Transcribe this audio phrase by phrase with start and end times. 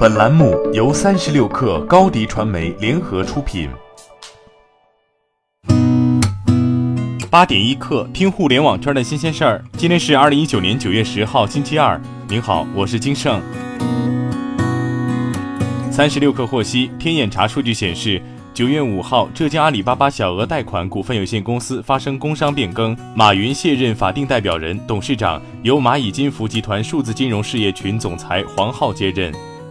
[0.00, 3.68] 本栏目由三十六氪高低传媒联合出品。
[7.30, 9.62] 八点一刻，听互联网圈的新鲜事儿。
[9.76, 12.00] 今天是二零一九年九月十号，星期二。
[12.30, 13.42] 您好，我是金盛。
[15.90, 18.22] 三十六氪获悉，天眼查数据显示，
[18.54, 29.30] 九月五号，浙江阿里巴巴小额贷款股份有限公司发生工商变更，马云卸任法定代表人、董事长，由蚂蚁金服集团数字金融事业群总裁黄浩接任。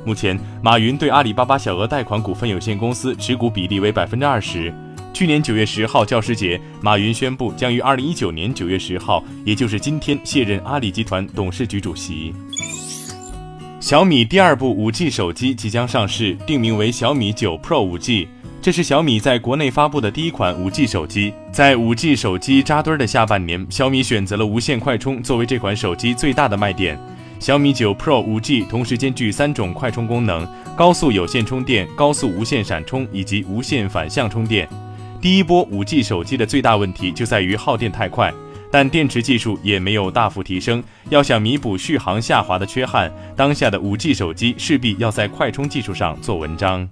[0.09, 4.73] 目前，马云对阿里巴巴小额贷款股份有限公司持股比例为百分之二十。
[5.13, 12.33] 去年九月十号教师节，马云宣布将于二零一九年九月十号，也就是今天卸任阿里集团董事局主席。
[13.79, 18.27] 小米第二部五 G 手机即将上市，定名为小米九 Pro 五 G。
[18.63, 21.31] 这是小米在国内发布的第一款五 G 手机。
[21.51, 26.99] 在五 G 手机扎堆的下半年，小米选择了无线快充作为这款手机最大的卖点。
[27.39, 34.67] 小米九 Pro 五 G 同时兼具三种快充功能：高速有线充电、高速无线闪充以及无线反向充电。
[35.21, 38.33] 第一波五 G 手机的最大问题就在于耗电太快，
[38.69, 40.83] 但电池技术也没有大幅提升。
[41.09, 46.87] 要想弥补续航下滑的缺憾，当下的五 G 手机势必要在快充技术上做文章。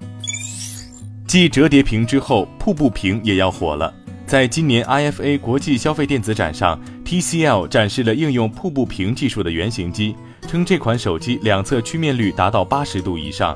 [1.27, 3.93] 继折叠屏之后，瀑布屏也要火了。
[4.25, 10.15] 在今年 IFA 国际消费电子展上，TCL 展示了应用瀑布屏技术的原型机，
[10.47, 13.55] 称这款手机两侧曲面率达到八十度以上。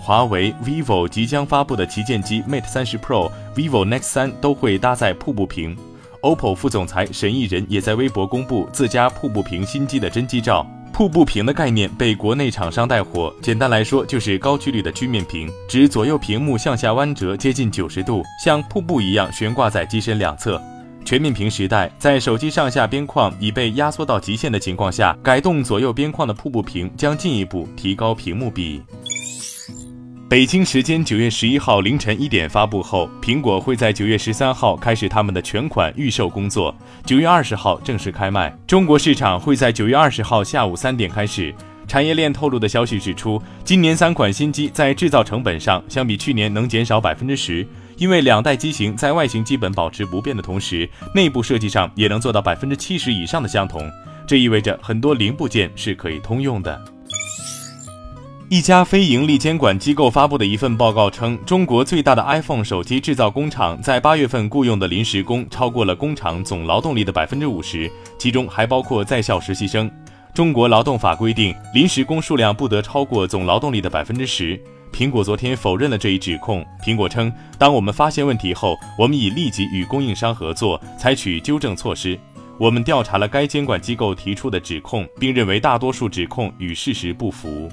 [0.00, 5.76] 华为、vivo 即将发布的旗舰机 Mate 三十 Pro、vivo Nex 三都会搭载瀑布屏。
[6.22, 10.66] OPPO 副总裁沈义人也在微博公布自家瀑布屏新机的真机照。
[10.92, 20.60] 瀑布屏的概念被国内厂商带火，简单来说就是高曲率的曲面屏，指左右屏幕向下弯折接近九十度，像瀑布一样悬挂在机身两侧。
[21.04, 28.80] 全面屏时代，在手机上下边框已被压缩到极限的情况下，改动左右边框的瀑布屏将进一步提高屏幕比。
[30.28, 38.56] 北京时间九月十一号凌晨一点发布后，苹果会在九月十三号开始他们的全款预售工作，九月二十号正式开卖。
[38.66, 41.54] 中国市场会在九月二十号下午三点开始。
[41.86, 47.66] 产业链透露的消息指出，今年三款新机在制造成本上相比去年能减少百分之十，
[47.96, 53.90] 因为两代机型在外形基本保持不变的同时，内部设计上也能做到百分之七十以上的相同。
[54.26, 56.80] 这意味着很多零部件是可以通用的。
[58.48, 69.90] 一家非盈利监管机构发布的一份报告称，中国最大的 iPhone 手机制造工厂在八月份雇佣的临时工超过了工厂总劳动力的百分之五十，其中还包括在校实习生。
[70.34, 74.60] 中国劳动法规定，临时工数量不得超过总劳动力的百分之十。
[74.92, 76.64] 苹果昨天否认了这一指控。
[76.84, 82.18] 苹果称，当我们发现问题后，我们已立即与供应商合作，采取纠正措施。
[82.58, 87.70] 我们调查了该监管机构提出的指控，并认为大多数指控与事实不符。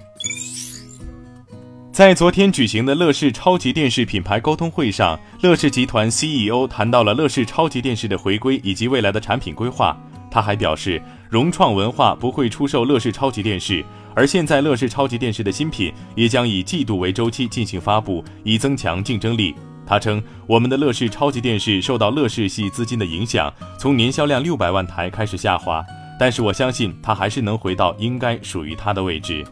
[1.92, 9.96] 在昨天举行的乐视超级电视品牌沟通会上，乐视集团 CEO 谈到了乐视超级电视的回归以及未来的产品规划。
[10.32, 13.84] 他还表示，融创文化不会出售乐视超级电视，
[14.16, 19.56] 而现在乐视超级电视的新品也将以季度为周期进行发布，以增强竞争力。
[19.86, 25.84] 他称，我们的乐视超级电视受到乐视系资金的影响，从年销量六百万台开始下滑，
[26.20, 29.44] 但是我相信它还是能回到应该属于它的位置。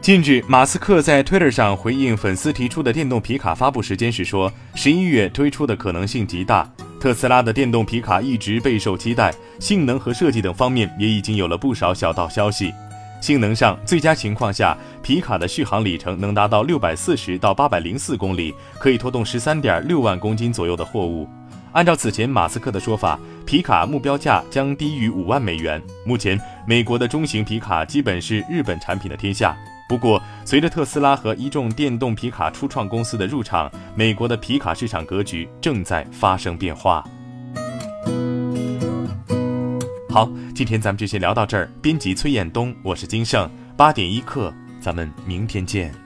[0.00, 6.66] 近日，马斯克在 Twitter 上回应粉丝提出的电动皮卡发布时间时说，十一月推出的可能性极大。
[7.06, 12.74] 特斯拉的电动皮卡一直备受期待，性能和设计等方面也已经有了不少小道消息。
[13.20, 21.28] 性能上，最佳情况下，皮卡的续航里程能达到六百四十到八百零四公里，可以拖动十三点六万公斤左右的货物。
[21.70, 23.16] 按照此前马斯克的说法，
[23.46, 25.80] 皮卡目标价将低于五万美元。
[26.04, 29.56] 目前，美国的中型皮卡基本是日本产品的天下。
[29.88, 37.04] 不过，随着特斯拉和一众电动皮卡初创公司的入场，美国的皮卡市场格局正在发生变化。
[40.10, 41.70] 好，今天咱们就先聊到这儿。
[41.80, 46.05] 编辑崔彦东，我是金盛，八点一刻，咱们明天见。